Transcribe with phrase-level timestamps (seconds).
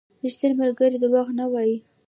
[0.23, 1.77] •ریښتینی ملګری دروغ نه وايي.